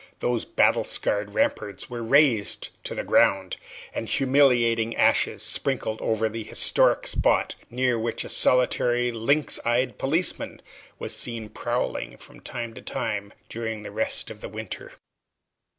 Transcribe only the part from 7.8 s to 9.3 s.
which a solitary